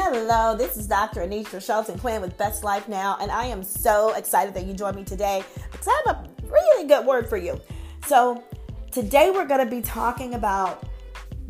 Hello, 0.00 0.54
this 0.56 0.76
is 0.76 0.86
Dr. 0.86 1.22
Anitra 1.22 1.60
Shelton 1.60 1.98
Quinn 1.98 2.22
with 2.22 2.38
Best 2.38 2.62
Life 2.62 2.88
Now, 2.88 3.18
and 3.20 3.32
I 3.32 3.46
am 3.46 3.64
so 3.64 4.14
excited 4.14 4.54
that 4.54 4.64
you 4.64 4.72
joined 4.72 4.94
me 4.94 5.02
today 5.02 5.42
because 5.72 5.88
I 5.88 6.02
have 6.06 6.16
a 6.16 6.46
really 6.46 6.86
good 6.86 7.04
word 7.04 7.28
for 7.28 7.36
you. 7.36 7.60
So, 8.06 8.44
today 8.92 9.30
we're 9.30 9.44
going 9.44 9.62
to 9.62 9.70
be 9.70 9.82
talking 9.82 10.34
about 10.34 10.86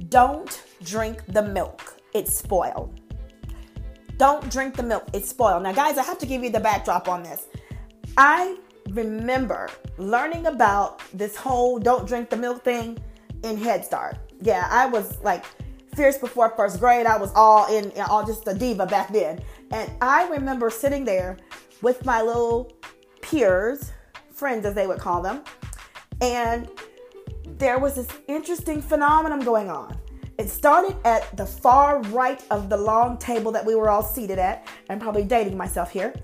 don't 0.09 0.62
drink 0.83 1.23
the 1.29 1.43
milk, 1.43 1.98
it's 2.15 2.37
spoiled. 2.39 2.98
Don't 4.16 4.51
drink 4.51 4.77
the 4.77 4.83
milk, 4.83 5.07
it's 5.12 5.29
spoiled. 5.29 5.62
Now, 5.62 5.73
guys, 5.73 5.99
I 5.99 6.03
have 6.03 6.19
to 6.19 6.27
give 6.27 6.43
you 6.43 6.49
the 6.51 6.59
backdrop 6.59 7.07
on 7.07 7.23
this. 7.23 7.49
I 8.17 8.57
remember 8.89 9.69
learning 9.99 10.46
about 10.46 11.03
this 11.12 11.37
whole 11.37 11.79
don't 11.79 12.09
drink 12.09 12.30
the 12.30 12.39
milk 12.39 12.65
thing 12.65 12.99
in 13.45 13.59
Head 13.59 13.85
Start. 13.85 14.17
Yeah, 14.41 14.67
I 14.71 14.87
was 14.87 15.23
like, 15.23 15.45
Fierce 15.98 16.16
before 16.16 16.51
first 16.51 16.79
grade. 16.79 17.07
I 17.07 17.16
was 17.16 17.33
all 17.34 17.66
in, 17.66 17.93
all 18.09 18.25
just 18.25 18.47
a 18.47 18.55
diva 18.55 18.87
back 18.87 19.12
then. 19.12 19.43
And 19.73 19.91
I 20.01 20.29
remember 20.29 20.71
sitting 20.71 21.05
there 21.05 21.37
with 21.83 22.05
my 22.05 22.23
little 22.23 22.73
peers, 23.21 23.91
friends 24.33 24.65
as 24.65 24.74
they 24.74 24.87
would 24.87 25.01
call 25.01 25.21
them, 25.21 25.43
and 26.21 26.69
there 27.59 27.80
was 27.80 27.97
this 27.97 28.07
interesting 28.29 28.80
phenomenon 28.80 29.41
going 29.41 29.71
on. 29.71 29.98
It 30.38 30.48
started 30.48 30.97
at 31.05 31.37
the 31.37 31.45
far 31.45 32.01
right 32.02 32.41
of 32.52 32.69
the 32.69 32.77
long 32.77 33.19
table 33.19 33.51
that 33.51 33.66
we 33.66 33.74
were 33.74 33.91
all 33.91 34.05
seated 34.05 34.38
at. 34.38 34.69
I'm 34.88 35.01
probably 35.01 35.24
dating 35.24 35.57
myself 35.57 35.91
here. 35.91 36.15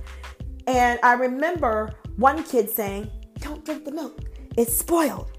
And 0.69 1.01
I 1.03 1.15
remember 1.15 1.95
one 2.17 2.45
kid 2.45 2.71
saying, 2.71 3.11
Don't 3.41 3.65
drink 3.65 3.85
the 3.85 3.91
milk, 3.91 4.21
it's 4.57 4.77
spoiled. 4.77 5.33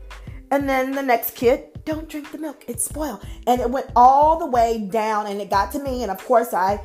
And 0.51 0.67
then 0.67 0.91
the 0.91 1.03
next 1.03 1.35
kid, 1.35 1.74
don't 1.85 2.09
drink 2.09 2.31
the 2.31 2.37
milk, 2.37 2.65
it's 2.67 2.83
spoiled. 2.83 3.25
And 3.47 3.61
it 3.61 3.69
went 3.69 3.91
all 3.95 4.37
the 4.37 4.47
way 4.47 4.79
down 4.79 5.27
and 5.27 5.39
it 5.39 5.49
got 5.49 5.71
to 5.73 5.79
me. 5.79 6.01
And 6.01 6.11
of 6.11 6.23
course, 6.25 6.53
I 6.53 6.81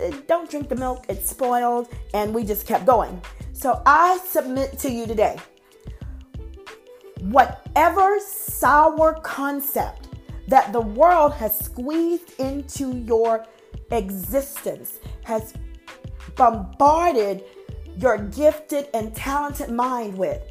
uh, 0.00 0.10
don't 0.26 0.50
drink 0.50 0.68
the 0.68 0.76
milk, 0.76 1.04
it's 1.08 1.28
spoiled. 1.28 1.88
And 2.14 2.34
we 2.34 2.44
just 2.44 2.66
kept 2.66 2.86
going. 2.86 3.20
So 3.52 3.82
I 3.84 4.18
submit 4.18 4.78
to 4.80 4.90
you 4.90 5.06
today 5.06 5.36
whatever 7.20 8.20
sour 8.20 9.14
concept 9.14 10.08
that 10.48 10.72
the 10.72 10.80
world 10.80 11.32
has 11.32 11.58
squeezed 11.58 12.38
into 12.38 12.92
your 12.98 13.44
existence, 13.90 15.00
has 15.24 15.54
bombarded 16.36 17.44
your 17.98 18.18
gifted 18.18 18.88
and 18.94 19.14
talented 19.14 19.70
mind 19.70 20.16
with. 20.16 20.42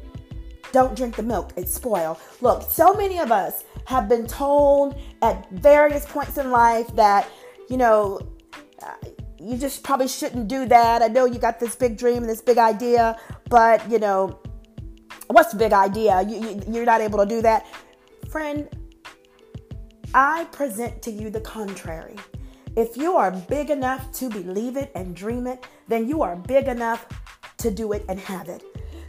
Don't 0.72 0.96
drink 0.96 1.16
the 1.16 1.22
milk, 1.22 1.52
it's 1.56 1.72
spoiled. 1.72 2.18
Look, 2.40 2.62
so 2.70 2.94
many 2.94 3.18
of 3.18 3.32
us 3.32 3.64
have 3.86 4.08
been 4.08 4.26
told 4.26 5.00
at 5.22 5.48
various 5.50 6.04
points 6.04 6.38
in 6.38 6.50
life 6.50 6.88
that, 6.96 7.28
you 7.70 7.76
know, 7.76 8.20
uh, 8.82 8.94
you 9.38 9.56
just 9.56 9.82
probably 9.82 10.08
shouldn't 10.08 10.48
do 10.48 10.66
that. 10.66 11.02
I 11.02 11.08
know 11.08 11.24
you 11.24 11.38
got 11.38 11.60
this 11.60 11.76
big 11.76 11.96
dream 11.96 12.18
and 12.18 12.28
this 12.28 12.42
big 12.42 12.58
idea, 12.58 13.18
but, 13.48 13.88
you 13.90 13.98
know, 13.98 14.40
what's 15.28 15.52
the 15.52 15.58
big 15.58 15.72
idea? 15.72 16.22
You, 16.22 16.40
you, 16.40 16.62
you're 16.68 16.84
not 16.84 17.00
able 17.00 17.18
to 17.18 17.26
do 17.26 17.42
that. 17.42 17.66
Friend, 18.28 18.68
I 20.14 20.44
present 20.46 21.02
to 21.02 21.10
you 21.10 21.30
the 21.30 21.40
contrary. 21.40 22.16
If 22.76 22.96
you 22.96 23.16
are 23.16 23.30
big 23.30 23.70
enough 23.70 24.12
to 24.14 24.28
believe 24.28 24.76
it 24.76 24.90
and 24.94 25.14
dream 25.14 25.46
it, 25.46 25.66
then 25.88 26.08
you 26.08 26.22
are 26.22 26.36
big 26.36 26.66
enough 26.66 27.06
to 27.58 27.70
do 27.70 27.92
it 27.92 28.04
and 28.08 28.18
have 28.20 28.48
it. 28.48 28.62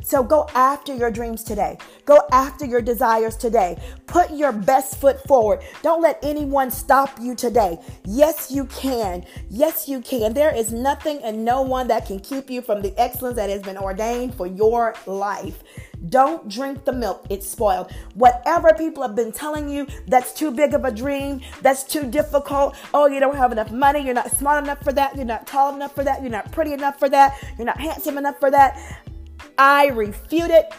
So 0.07 0.23
go 0.23 0.47
after 0.55 0.95
your 0.95 1.11
dreams 1.11 1.43
today. 1.43 1.77
Go 2.05 2.21
after 2.31 2.65
your 2.65 2.81
desires 2.81 3.35
today. 3.35 3.77
Put 4.05 4.31
your 4.31 4.53
best 4.53 5.01
foot 5.01 5.21
forward. 5.27 5.59
Don't 5.81 6.01
let 6.01 6.17
anyone 6.23 6.71
stop 6.71 7.19
you 7.19 7.35
today. 7.35 7.77
Yes, 8.05 8.49
you 8.49 8.67
can. 8.67 9.25
Yes, 9.49 9.89
you 9.89 9.99
can. 9.99 10.33
There 10.33 10.55
is 10.55 10.71
nothing 10.71 11.19
and 11.23 11.43
no 11.43 11.61
one 11.61 11.89
that 11.89 12.05
can 12.05 12.21
keep 12.21 12.49
you 12.49 12.61
from 12.61 12.81
the 12.81 12.97
excellence 12.97 13.35
that 13.35 13.49
has 13.49 13.61
been 13.61 13.77
ordained 13.77 14.33
for 14.33 14.47
your 14.47 14.95
life. 15.07 15.61
Don't 16.09 16.47
drink 16.47 16.85
the 16.85 16.93
milk, 16.93 17.25
it's 17.29 17.49
spoiled. 17.49 17.91
Whatever 18.13 18.71
people 18.77 19.01
have 19.01 19.15
been 19.15 19.31
telling 19.31 19.67
you 19.67 19.87
that's 20.07 20.31
too 20.31 20.51
big 20.51 20.73
of 20.73 20.85
a 20.85 20.91
dream, 20.91 21.41
that's 21.61 21.83
too 21.83 22.09
difficult. 22.09 22.75
Oh, 22.93 23.07
you 23.07 23.19
don't 23.19 23.35
have 23.35 23.51
enough 23.51 23.71
money, 23.71 24.05
you're 24.05 24.13
not 24.13 24.31
smart 24.31 24.63
enough 24.63 24.81
for 24.83 24.93
that, 24.93 25.15
you're 25.15 25.25
not 25.25 25.47
tall 25.47 25.75
enough 25.75 25.95
for 25.95 26.03
that, 26.03 26.21
you're 26.21 26.31
not 26.31 26.51
pretty 26.51 26.73
enough 26.73 26.99
for 26.99 27.09
that, 27.09 27.43
you're 27.57 27.65
not 27.65 27.79
handsome 27.79 28.17
enough 28.17 28.39
for 28.39 28.51
that. 28.51 28.79
I 29.57 29.87
refute 29.87 30.51
it. 30.51 30.71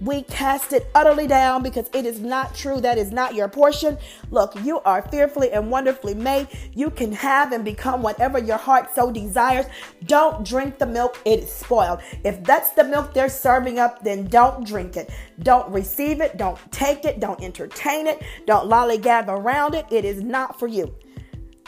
We 0.00 0.22
cast 0.22 0.74
it 0.74 0.90
utterly 0.94 1.26
down 1.26 1.62
because 1.62 1.88
it 1.94 2.04
is 2.04 2.20
not 2.20 2.54
true. 2.54 2.80
That 2.80 2.98
is 2.98 3.12
not 3.12 3.34
your 3.34 3.48
portion. 3.48 3.96
Look, 4.30 4.54
you 4.62 4.80
are 4.80 5.00
fearfully 5.00 5.52
and 5.52 5.70
wonderfully 5.70 6.14
made. 6.14 6.48
You 6.74 6.90
can 6.90 7.12
have 7.12 7.52
and 7.52 7.64
become 7.64 8.02
whatever 8.02 8.38
your 8.38 8.58
heart 8.58 8.94
so 8.94 9.10
desires. 9.10 9.64
Don't 10.04 10.46
drink 10.46 10.78
the 10.78 10.86
milk, 10.86 11.18
it 11.24 11.40
is 11.44 11.52
spoiled. 11.52 12.00
If 12.24 12.44
that's 12.44 12.70
the 12.70 12.84
milk 12.84 13.14
they're 13.14 13.30
serving 13.30 13.78
up, 13.78 14.02
then 14.02 14.26
don't 14.26 14.66
drink 14.66 14.96
it. 14.96 15.10
Don't 15.42 15.70
receive 15.72 16.20
it. 16.20 16.36
Don't 16.36 16.58
take 16.70 17.06
it. 17.06 17.18
Don't 17.18 17.42
entertain 17.42 18.06
it. 18.06 18.22
Don't 18.46 18.68
lollygag 18.68 19.28
around 19.28 19.74
it. 19.74 19.86
It 19.90 20.04
is 20.04 20.22
not 20.22 20.58
for 20.58 20.66
you 20.66 20.94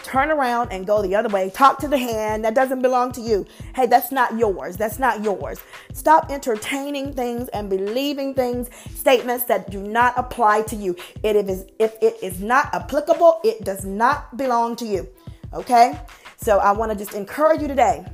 turn 0.02 0.30
around 0.30 0.72
and 0.72 0.86
go 0.86 1.02
the 1.02 1.14
other 1.14 1.28
way. 1.28 1.50
Talk 1.50 1.78
to 1.78 1.88
the 1.88 1.98
hand 1.98 2.44
that 2.44 2.54
doesn't 2.54 2.82
belong 2.82 3.12
to 3.12 3.20
you. 3.20 3.46
Hey, 3.74 3.86
that's 3.86 4.12
not 4.12 4.38
yours. 4.38 4.76
That's 4.76 4.98
not 4.98 5.22
yours. 5.22 5.60
Stop 5.92 6.30
entertaining 6.30 7.12
things 7.12 7.48
and 7.48 7.68
believing 7.68 8.34
things, 8.34 8.68
statements 8.94 9.44
that 9.44 9.70
do 9.70 9.82
not 9.82 10.14
apply 10.16 10.62
to 10.62 10.76
you. 10.76 10.96
It 11.22 11.36
is 11.36 11.66
if 11.78 11.94
it 12.00 12.16
is 12.22 12.40
not 12.40 12.74
applicable, 12.74 13.40
it 13.44 13.64
does 13.64 13.84
not 13.84 14.36
belong 14.36 14.76
to 14.76 14.86
you. 14.86 15.08
Okay? 15.52 15.98
So 16.36 16.58
I 16.58 16.72
want 16.72 16.92
to 16.92 16.98
just 16.98 17.14
encourage 17.14 17.60
you 17.60 17.68
today 17.68 18.04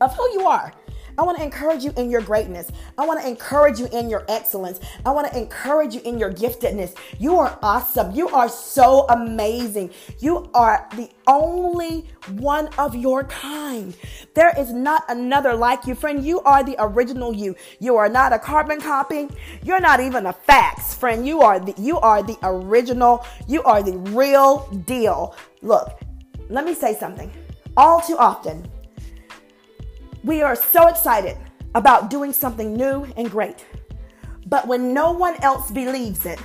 of 0.00 0.14
who 0.14 0.30
you 0.32 0.46
are. 0.46 0.72
I 1.18 1.22
want 1.22 1.38
to 1.38 1.44
encourage 1.44 1.82
you 1.82 1.92
in 1.96 2.10
your 2.10 2.20
greatness. 2.20 2.70
I 2.98 3.06
want 3.06 3.20
to 3.20 3.28
encourage 3.28 3.78
you 3.78 3.88
in 3.92 4.10
your 4.10 4.24
excellence. 4.28 4.80
I 5.04 5.10
want 5.12 5.30
to 5.32 5.38
encourage 5.38 5.94
you 5.94 6.00
in 6.02 6.18
your 6.18 6.32
giftedness. 6.32 6.94
You 7.18 7.38
are 7.38 7.58
awesome. 7.62 8.14
You 8.14 8.28
are 8.28 8.48
so 8.48 9.06
amazing. 9.08 9.90
You 10.18 10.50
are 10.52 10.86
the 10.94 11.08
only 11.26 12.06
one 12.32 12.68
of 12.78 12.94
your 12.94 13.24
kind. 13.24 13.96
There 14.34 14.52
is 14.58 14.72
not 14.72 15.04
another 15.08 15.54
like 15.54 15.86
you, 15.86 15.94
friend. 15.94 16.24
You 16.24 16.40
are 16.40 16.62
the 16.62 16.76
original 16.78 17.32
you. 17.32 17.56
You 17.80 17.96
are 17.96 18.08
not 18.08 18.32
a 18.32 18.38
carbon 18.38 18.80
copy. 18.80 19.28
You're 19.62 19.80
not 19.80 20.00
even 20.00 20.26
a 20.26 20.32
fax, 20.32 20.94
friend. 20.94 21.26
You 21.26 21.40
are 21.40 21.58
the 21.58 21.74
you 21.78 21.98
are 21.98 22.22
the 22.22 22.36
original. 22.42 23.24
You 23.48 23.62
are 23.62 23.82
the 23.82 23.96
real 23.96 24.68
deal. 24.86 25.34
Look, 25.62 25.98
let 26.48 26.64
me 26.64 26.74
say 26.74 26.94
something. 26.94 27.30
All 27.76 28.00
too 28.00 28.16
often, 28.16 28.66
we 30.26 30.42
are 30.42 30.56
so 30.56 30.88
excited 30.88 31.36
about 31.76 32.10
doing 32.10 32.32
something 32.32 32.76
new 32.76 33.06
and 33.16 33.30
great. 33.30 33.64
But 34.46 34.66
when 34.66 34.92
no 34.92 35.12
one 35.12 35.36
else 35.40 35.70
believes 35.70 36.26
it, 36.26 36.40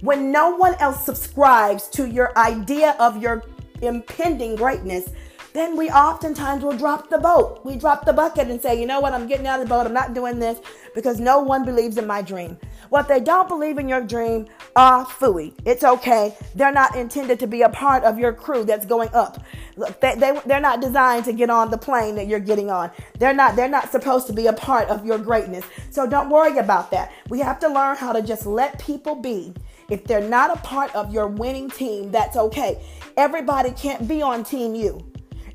when 0.00 0.32
no 0.32 0.56
one 0.56 0.74
else 0.76 1.04
subscribes 1.04 1.86
to 1.88 2.08
your 2.08 2.36
idea 2.38 2.96
of 2.98 3.22
your 3.22 3.44
impending 3.82 4.56
greatness, 4.56 5.10
then 5.52 5.76
we 5.76 5.90
oftentimes 5.90 6.62
will 6.62 6.76
drop 6.76 7.10
the 7.10 7.18
boat. 7.18 7.60
We 7.64 7.76
drop 7.76 8.04
the 8.04 8.12
bucket 8.12 8.48
and 8.48 8.60
say, 8.60 8.80
you 8.80 8.86
know 8.86 9.00
what, 9.00 9.12
I'm 9.12 9.26
getting 9.26 9.46
out 9.46 9.60
of 9.60 9.68
the 9.68 9.74
boat. 9.74 9.86
I'm 9.86 9.92
not 9.92 10.14
doing 10.14 10.38
this 10.38 10.60
because 10.94 11.18
no 11.18 11.40
one 11.40 11.64
believes 11.64 11.98
in 11.98 12.06
my 12.06 12.22
dream. 12.22 12.58
Well, 12.90 13.02
if 13.02 13.08
they 13.08 13.20
don't 13.20 13.48
believe 13.48 13.78
in 13.78 13.88
your 13.88 14.00
dream, 14.00 14.46
ah, 14.76 15.04
fooey. 15.18 15.52
It's 15.64 15.84
okay. 15.84 16.36
They're 16.54 16.72
not 16.72 16.96
intended 16.96 17.38
to 17.40 17.46
be 17.46 17.62
a 17.62 17.68
part 17.68 18.04
of 18.04 18.18
your 18.18 18.32
crew 18.32 18.64
that's 18.64 18.86
going 18.86 19.08
up. 19.12 19.42
Look, 19.76 20.00
they, 20.00 20.14
they, 20.16 20.40
they're 20.46 20.60
not 20.60 20.80
designed 20.80 21.24
to 21.26 21.32
get 21.32 21.50
on 21.50 21.70
the 21.70 21.78
plane 21.78 22.16
that 22.16 22.26
you're 22.26 22.40
getting 22.40 22.70
on. 22.70 22.90
They're 23.18 23.34
not, 23.34 23.56
they're 23.56 23.68
not 23.68 23.90
supposed 23.90 24.26
to 24.28 24.32
be 24.32 24.46
a 24.46 24.52
part 24.52 24.88
of 24.88 25.04
your 25.04 25.18
greatness. 25.18 25.64
So 25.90 26.06
don't 26.06 26.30
worry 26.30 26.58
about 26.58 26.90
that. 26.90 27.12
We 27.28 27.40
have 27.40 27.58
to 27.60 27.68
learn 27.68 27.96
how 27.96 28.12
to 28.12 28.22
just 28.22 28.46
let 28.46 28.78
people 28.78 29.14
be. 29.14 29.54
If 29.88 30.04
they're 30.04 30.28
not 30.28 30.56
a 30.56 30.60
part 30.60 30.94
of 30.94 31.12
your 31.12 31.26
winning 31.26 31.68
team, 31.68 32.10
that's 32.12 32.36
okay. 32.36 32.80
Everybody 33.16 33.72
can't 33.72 34.06
be 34.06 34.22
on 34.22 34.44
team 34.44 34.74
you. 34.74 35.04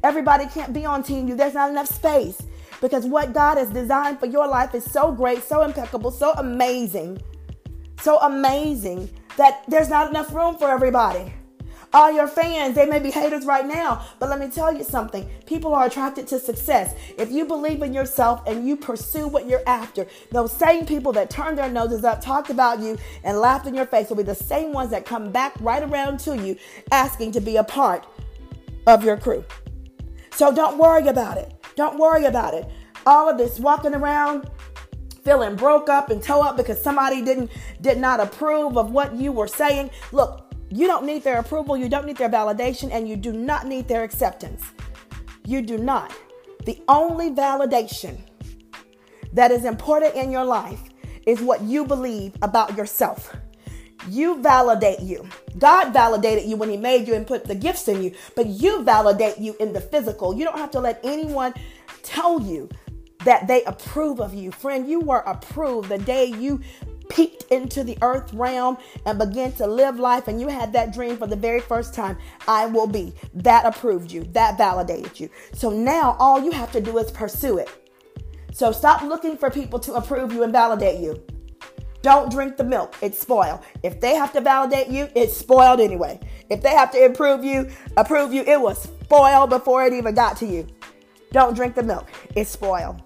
Everybody 0.06 0.46
can't 0.46 0.72
be 0.72 0.86
on 0.86 1.02
team 1.02 1.28
you. 1.28 1.36
There's 1.36 1.56
not 1.56 1.72
enough 1.72 1.88
space 1.88 2.40
because 2.80 3.07
what 3.07 3.34
God 3.34 3.57
has 3.57 3.72
designed 3.72 4.19
for 4.19 4.28
your 4.28 4.48
life 4.48 4.75
is 4.75 4.84
so 4.84 5.12
great, 5.12 5.42
so 5.42 5.63
impeccable, 5.63 6.12
so 6.12 6.34
amazing, 6.34 7.19
so 8.02 8.19
amazing 8.19 9.10
that 9.38 9.63
there's 9.68 9.90
not 9.90 10.12
enough 10.12 10.31
room 10.31 10.57
for 10.57 10.69
everybody. 10.69 11.34
All 11.92 12.12
your 12.12 12.28
fans, 12.28 12.75
they 12.75 12.86
may 12.86 13.00
be 13.00 13.10
haters 13.10 13.46
right 13.46 13.66
now, 13.66 14.06
but 14.19 14.30
let 14.30 14.40
me 14.40 14.48
tell 14.48 14.72
you 14.72 14.84
something. 14.84 15.28
People 15.48 15.74
are 15.74 15.88
attracted 15.88 16.28
to 16.28 16.40
success. 16.40 16.94
If 17.18 17.31
you 17.31 17.46
believe 17.46 17.81
in 17.81 17.92
yourself 17.92 18.44
and 18.46 18.68
you 18.68 18.78
pursue 18.78 19.28
what 19.28 19.48
you're 19.48 19.68
after, 19.68 20.06
those 20.31 20.51
same 20.51 20.86
people 20.86 21.13
that 21.13 21.31
turned 21.31 21.58
their 21.58 21.72
noses 21.72 22.04
up, 22.04 22.22
talked 22.22 22.51
about 22.51 22.80
you, 22.80 22.96
and 23.24 23.40
laughed 23.40 23.66
in 23.66 23.74
your 23.74 23.88
face 23.88 24.10
will 24.10 24.18
be 24.18 24.24
the 24.24 24.36
same 24.36 24.72
ones 24.72 24.92
that 24.92 25.04
come 25.04 25.31
back 25.31 25.56
right 25.62 25.81
around 25.81 26.19
to 26.19 26.38
you 26.38 26.58
asking 26.92 27.31
to 27.31 27.42
be 27.42 27.56
a 27.56 27.63
part 27.63 28.06
of 28.86 29.04
your 29.04 29.18
crew. 29.18 29.44
So 30.36 30.54
don't 30.54 30.78
worry 30.78 31.08
about 31.08 31.38
it. 31.38 31.54
Don't 31.76 31.98
worry 31.98 32.26
about 32.26 32.54
it. 32.54 32.70
All 33.06 33.30
of 33.30 33.38
this 33.38 33.60
walking 33.60 33.96
around 33.96 34.50
feeling 35.24 35.56
broke 35.56 35.90
up 35.90 36.10
and 36.10 36.22
toe 36.22 36.42
up 36.42 36.58
because 36.58 36.82
somebody 36.82 37.22
didn't 37.24 37.50
did 37.82 37.98
not 37.98 38.20
approve 38.20 38.78
of 38.78 38.92
what 38.92 39.16
you 39.16 39.32
were 39.32 39.48
saying. 39.48 39.90
Look, 40.12 40.46
You 40.70 40.88
don't 40.88 41.06
need 41.06 41.24
their 41.24 41.40
approval, 41.40 41.78
you 41.78 41.88
don't 41.88 42.06
need 42.06 42.18
their 42.18 42.30
validation, 42.30 42.92
and 42.92 43.08
you 43.08 43.16
do 43.16 43.32
not 43.32 43.68
need 43.68 43.88
their 43.88 44.04
acceptance. 44.04 44.64
You 45.46 45.62
do 45.62 45.78
not. 45.78 46.14
The 46.66 46.82
only 46.88 47.30
validation 47.30 48.18
that 49.34 49.52
is 49.52 49.64
important 49.64 50.16
in 50.16 50.32
your 50.32 50.44
life 50.44 50.82
is 51.28 51.40
what 51.42 51.62
you 51.62 51.86
believe 51.86 52.34
about 52.42 52.76
yourself. 52.76 53.36
You 54.10 54.42
validate 54.42 55.00
you. 55.00 55.28
God 55.58 55.94
validated 55.94 56.46
you 56.46 56.58
when 56.58 56.70
He 56.70 56.78
made 56.78 57.08
you 57.08 57.14
and 57.14 57.26
put 57.26 57.46
the 57.46 57.56
gifts 57.56 57.88
in 57.88 58.04
you, 58.04 58.14
but 58.36 58.48
you 58.48 58.84
validate 58.84 59.38
you 59.38 59.56
in 59.60 59.74
the 59.74 59.82
physical. 59.82 60.36
You 60.36 60.46
don't 60.46 60.58
have 60.58 60.72
to 60.72 60.80
let 60.80 61.00
anyone 61.04 61.54
tell 62.04 62.42
you 62.42 62.70
that 63.24 63.48
they 63.48 63.64
approve 63.64 64.20
of 64.20 64.34
you. 64.34 64.52
Friend, 64.52 64.88
you 64.88 65.00
were 65.00 65.20
approved 65.20 65.90
the 65.90 65.98
day 65.98 66.26
you 66.26 66.62
peeked 67.10 67.44
into 67.52 67.84
the 67.84 67.98
earth 68.02 68.34
realm 68.34 68.78
and 69.06 69.20
began 69.20 69.52
to 69.54 69.68
live 69.68 70.00
life 70.00 70.28
and 70.28 70.42
you 70.42 70.48
had 70.48 70.74
that 70.74 70.94
dream 70.94 71.18
for 71.18 71.28
the 71.28 71.36
very 71.36 71.60
first 71.60 71.94
time. 71.94 72.18
I 72.48 72.66
will 72.66 72.88
be. 72.88 73.14
That 73.34 73.66
approved 73.66 74.12
you. 74.12 74.24
That 74.32 74.58
validated 74.58 75.20
you. 75.20 75.30
So 75.54 75.70
now 75.70 76.16
all 76.20 76.42
you 76.42 76.52
have 76.52 76.72
to 76.72 76.82
do 76.82 76.98
is 76.98 77.12
pursue 77.12 77.58
it. 77.58 77.70
So 78.52 78.72
stop 78.72 79.02
looking 79.02 79.38
for 79.38 79.50
people 79.50 79.80
to 79.80 79.94
approve 79.96 80.32
you 80.32 80.44
and 80.44 80.52
validate 80.52 81.00
you. 81.00 81.22
Don't 82.06 82.30
drink 82.30 82.56
the 82.56 82.63
milk. 82.63 82.96
It's 83.02 83.18
spoiled. 83.18 83.62
If 83.81 84.00
they 84.00 84.13
have 84.13 84.31
to 84.34 84.42
validate 84.42 84.90
you, 84.90 85.10
it's 85.16 85.36
spoiled 85.36 85.80
anyway. 85.80 86.19
If 86.52 86.62
they 86.62 86.69
have 86.69 86.92
to 86.92 87.04
improve 87.04 87.44
you, 87.44 87.68
approve 87.98 88.31
you, 88.31 88.44
it 88.44 88.62
was 88.62 88.84
spoiled 88.84 89.50
before 89.50 89.84
it 89.88 89.92
even 89.92 90.13
got 90.13 90.38
to 90.38 90.46
you. 90.46 90.68
Don't 91.31 91.56
drink 91.56 91.74
the 91.74 91.81
milk. 91.81 92.07
It's 92.36 92.52
spoiled. 92.52 93.02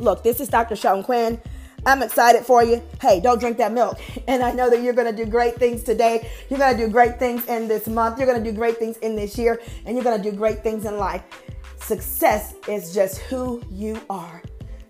Look, 0.00 0.24
this 0.24 0.40
is 0.40 0.48
Dr. 0.48 0.74
Shelton 0.74 1.04
Quinn. 1.04 1.40
I'm 1.86 2.02
excited 2.02 2.44
for 2.44 2.64
you. 2.64 2.82
Hey, 3.00 3.20
don't 3.20 3.38
drink 3.38 3.58
that 3.58 3.72
milk. 3.72 4.00
And 4.26 4.42
I 4.42 4.50
know 4.50 4.68
that 4.70 4.82
you're 4.82 4.92
going 4.92 5.14
to 5.14 5.24
do 5.24 5.30
great 5.30 5.54
things 5.54 5.84
today. 5.84 6.28
You're 6.48 6.58
going 6.58 6.76
to 6.76 6.86
do 6.86 6.90
great 6.90 7.20
things 7.20 7.46
in 7.46 7.68
this 7.68 7.86
month. 7.86 8.18
You're 8.18 8.26
going 8.26 8.42
to 8.42 8.50
do 8.50 8.56
great 8.56 8.76
things 8.76 8.96
in 8.96 9.14
this 9.14 9.38
year. 9.38 9.62
And 9.86 9.94
you're 9.94 10.02
going 10.02 10.20
to 10.20 10.30
do 10.30 10.36
great 10.36 10.64
things 10.64 10.84
in 10.84 10.96
life. 10.96 11.22
Success 11.80 12.54
is 12.66 12.92
just 12.92 13.18
who 13.18 13.62
you 13.70 14.00
are. 14.10 14.42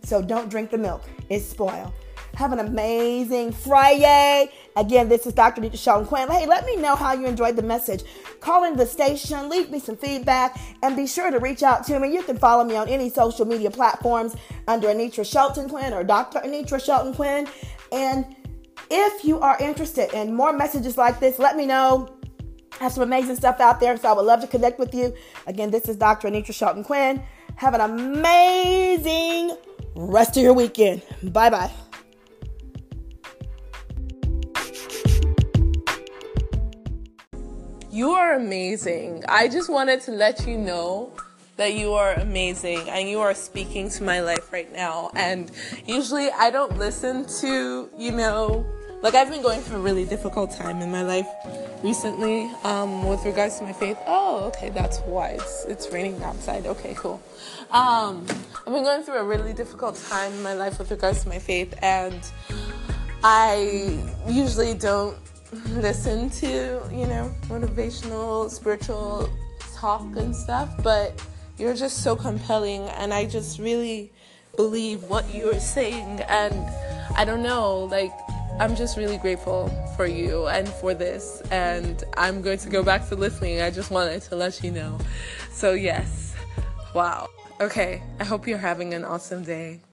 So 0.05 0.23
don't 0.23 0.49
drink 0.49 0.71
the 0.71 0.79
milk, 0.79 1.05
it's 1.29 1.45
spoiled. 1.45 1.93
Have 2.41 2.55
an 2.55 2.59
amazing 2.61 3.53
Friday. 3.53 4.51
Again, 4.75 5.11
this 5.11 5.27
is 5.27 5.35
Dr. 5.35 5.61
Nita 5.61 5.77
Shelton 5.77 6.07
Quinn. 6.07 6.31
Hey, 6.31 6.47
let 6.47 6.65
me 6.65 6.75
know 6.75 6.97
how 6.97 7.13
you 7.13 7.27
enjoyed 7.27 7.55
the 7.55 7.63
message. 7.63 8.03
Call 8.41 8.65
in 8.65 8.79
the 8.79 8.87
station, 8.87 9.51
leave 9.51 9.71
me 9.71 9.79
some 9.79 9.95
feedback, 9.95 10.59
and 10.83 10.97
be 10.97 11.07
sure 11.07 11.31
to 11.31 11.39
reach 11.39 11.63
out 11.63 11.85
to 11.85 12.01
me. 12.01 12.15
You 12.15 12.23
can 12.23 12.39
follow 12.39 12.65
me 12.65 12.77
on 12.77 12.89
any 12.89 13.11
social 13.11 13.45
media 13.45 13.71
platforms 13.71 14.35
under 14.67 14.89
Anitra 14.89 15.31
Shelton 15.31 15.69
Quinn 15.69 15.93
or 15.93 16.03
Dr. 16.03 16.39
Anitra 16.39 16.83
Shelton 16.83 17.13
Quinn. 17.13 17.47
And 17.93 18.25
if 18.91 19.23
you 19.23 19.39
are 19.41 19.59
interested 19.61 20.11
in 20.15 20.33
more 20.33 20.55
messages 20.55 20.97
like 20.97 21.21
this, 21.21 21.39
let 21.39 21.59
me 21.59 21.67
know. 21.67 22.09
I 22.81 22.85
have 22.85 22.93
some 22.93 23.03
amazing 23.03 23.37
stuff 23.37 23.61
out 23.61 23.81
there, 23.81 23.99
so 23.99 24.09
I 24.09 24.13
would 24.15 24.25
love 24.25 24.41
to 24.41 24.47
connect 24.47 24.79
with 24.79 24.95
you. 24.95 25.13
Again, 25.47 25.71
this 25.71 25.91
is 25.91 25.97
Dr. 25.97 26.31
Anitra 26.31 26.55
Shelton 26.55 26.85
Quinn. 26.85 27.23
Have 27.57 27.75
an 27.75 27.83
amazing 27.83 29.59
rest 29.95 30.39
of 30.39 30.43
your 30.43 30.55
weekend. 30.55 31.03
Bye 31.23 31.51
bye. 31.51 31.71
You 38.01 38.13
are 38.13 38.33
amazing. 38.33 39.25
I 39.29 39.47
just 39.47 39.69
wanted 39.69 40.01
to 40.07 40.13
let 40.13 40.47
you 40.47 40.57
know 40.57 41.13
that 41.59 41.75
you 41.75 41.93
are 41.93 42.15
amazing 42.15 42.89
and 42.89 43.07
you 43.07 43.21
are 43.21 43.35
speaking 43.35 43.91
to 43.91 44.03
my 44.03 44.21
life 44.21 44.51
right 44.55 44.73
now. 44.73 45.11
And 45.15 45.51
usually 45.85 46.31
I 46.31 46.49
don't 46.49 46.79
listen 46.79 47.27
to, 47.43 47.91
you 47.99 48.13
know, 48.13 48.65
like 49.03 49.15
I've 49.15 49.29
been 49.29 49.43
going 49.43 49.61
through 49.61 49.81
a 49.81 49.83
really 49.83 50.07
difficult 50.07 50.51
time 50.51 50.81
in 50.81 50.91
my 50.91 51.03
life 51.03 51.29
recently 51.83 52.51
um, 52.65 53.07
with 53.07 53.23
regards 53.27 53.59
to 53.59 53.65
my 53.65 53.75
faith. 53.75 53.99
Oh, 54.07 54.45
okay, 54.45 54.71
that's 54.71 55.01
why 55.01 55.33
it's, 55.33 55.67
it's 55.67 55.93
raining 55.93 56.23
outside. 56.23 56.65
Okay, 56.65 56.95
cool. 56.97 57.21
Um, 57.71 58.25
I've 58.67 58.73
been 58.73 58.83
going 58.83 59.03
through 59.03 59.19
a 59.19 59.25
really 59.25 59.53
difficult 59.53 60.03
time 60.09 60.33
in 60.33 60.43
my 60.43 60.55
life 60.55 60.79
with 60.79 60.91
regards 60.91 61.23
to 61.25 61.29
my 61.29 61.39
faith, 61.39 61.75
and 61.83 62.19
I 63.23 64.03
usually 64.27 64.73
don't 64.73 65.19
listen 65.71 66.31
to, 66.31 66.81
you 66.93 67.07
know, 67.07 67.35
motivational, 67.49 68.51
spiritual 68.51 69.29
talk 69.75 70.05
and 70.17 70.35
stuff, 70.35 70.71
but 70.83 71.21
you're 71.59 71.75
just 71.75 72.03
so 72.03 72.15
compelling, 72.15 72.83
and 72.91 73.13
I 73.13 73.27
just 73.27 73.59
really 73.59 74.13
believe 74.57 75.03
what 75.05 75.35
you're 75.35 75.59
saying. 75.59 76.21
And 76.29 76.55
I 77.17 77.25
don't 77.25 77.43
know, 77.43 77.85
like, 77.85 78.13
I'm 78.61 78.77
just 78.77 78.97
really 78.97 79.19
grateful 79.19 79.69
for 79.97 80.07
you 80.07 80.47
and 80.47 80.69
for 80.69 80.95
this, 80.95 81.43
and 81.51 82.05
I'm 82.17 82.43
going 82.43 82.59
to 82.59 82.69
go 82.69 82.83
back 82.83 83.09
to 83.09 83.17
listening. 83.17 83.61
I 83.61 83.71
just 83.71 83.91
wanted 83.91 84.23
to 84.23 84.37
let 84.37 84.63
you 84.63 84.71
know. 84.71 84.99
So, 85.51 85.73
yes, 85.73 86.35
wow. 86.95 87.29
Okay, 87.61 88.03
I 88.21 88.25
hope 88.25 88.47
you're 88.47 88.59
having 88.59 88.95
an 88.95 89.05
awesome 89.05 89.43
day. 89.43 89.81